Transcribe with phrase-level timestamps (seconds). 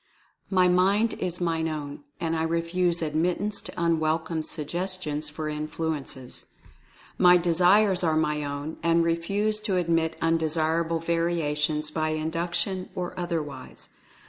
[0.49, 6.47] My Mind is mine own, and I refuse admittance to unwelcome sugges tions for influences.
[7.19, 13.89] My Desires are my own, and refuse to admit undesirable vibrations by Induction or otherwise.